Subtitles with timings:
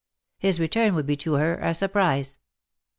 [0.39, 2.39] His return would be to her a surprise.